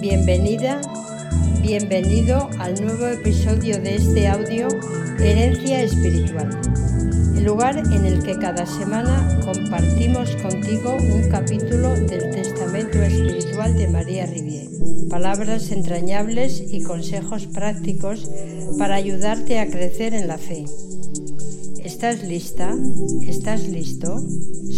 [0.00, 0.80] Bienvenida,
[1.60, 4.68] bienvenido al nuevo episodio de este audio
[5.18, 6.50] Herencia Espiritual,
[7.36, 13.88] el lugar en el que cada semana compartimos contigo un capítulo del Testamento Espiritual de
[13.88, 14.68] María Rivier,
[15.08, 18.30] palabras entrañables y consejos prácticos
[18.78, 20.64] para ayudarte a crecer en la fe.
[21.84, 22.74] ¿Estás lista?
[23.26, 24.20] ¿Estás listo?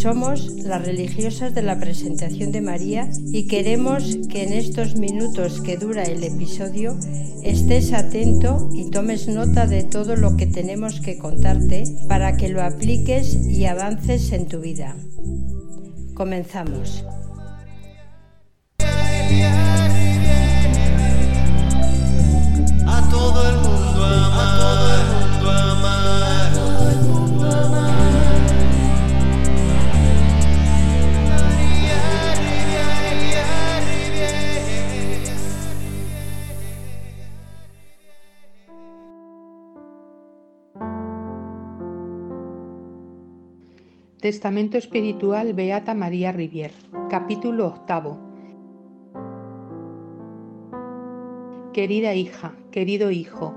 [0.04, 5.78] Somos las religiosas de la presentación de María y queremos que en estos minutos que
[5.78, 6.94] dura el episodio
[7.42, 12.62] estés atento y tomes nota de todo lo que tenemos que contarte para que lo
[12.62, 14.94] apliques y avances en tu vida.
[16.12, 17.02] Comenzamos.
[44.24, 46.72] Testamento Espiritual Beata María Rivier,
[47.10, 48.18] capítulo octavo.
[51.74, 53.54] Querida hija, querido hijo,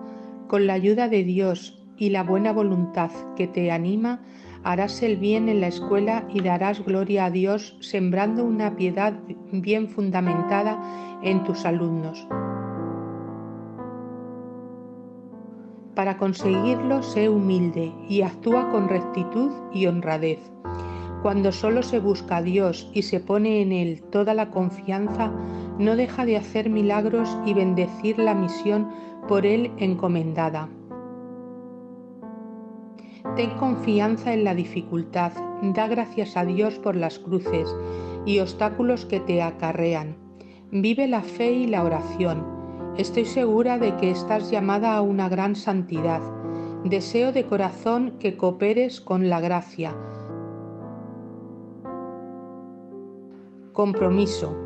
[0.49, 4.19] con la ayuda de Dios y la buena voluntad que te anima,
[4.65, 9.13] harás el bien en la escuela y darás gloria a Dios sembrando una piedad
[9.53, 10.83] bien fundamentada
[11.23, 12.27] en tus alumnos.
[15.97, 20.37] Para conseguirlo, sé humilde y actúa con rectitud y honradez.
[21.23, 25.31] Cuando solo se busca a Dios y se pone en Él toda la confianza,
[25.79, 28.87] no deja de hacer milagros y bendecir la misión
[29.27, 30.69] por Él encomendada.
[33.35, 35.31] Ten confianza en la dificultad,
[35.63, 37.75] da gracias a Dios por las cruces
[38.23, 40.15] y obstáculos que te acarrean.
[40.69, 42.56] Vive la fe y la oración.
[42.97, 46.19] Estoy segura de que estás llamada a una gran santidad.
[46.83, 49.95] Deseo de corazón que cooperes con la gracia.
[53.71, 54.57] Compromiso.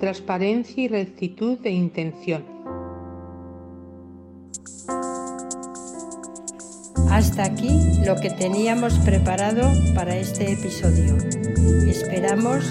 [0.00, 2.44] Transparencia y rectitud de intención.
[7.10, 11.16] Hasta aquí lo que teníamos preparado para este episodio.
[11.86, 12.64] Esperamos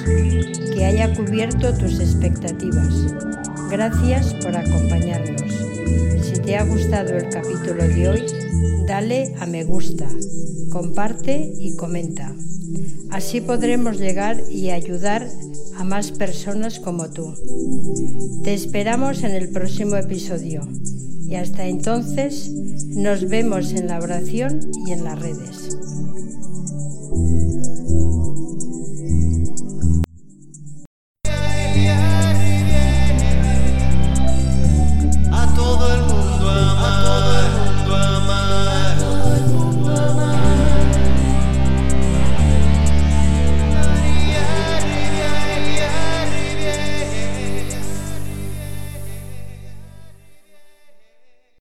[0.73, 3.44] que haya cubierto tus expectativas.
[3.69, 5.41] Gracias por acompañarnos.
[6.21, 8.25] Si te ha gustado el capítulo de hoy,
[8.87, 10.07] dale a me gusta,
[10.69, 12.33] comparte y comenta.
[13.09, 15.27] Así podremos llegar y ayudar
[15.77, 17.33] a más personas como tú.
[18.43, 20.61] Te esperamos en el próximo episodio
[21.27, 22.51] y hasta entonces
[22.89, 25.64] nos vemos en la oración y en las redes.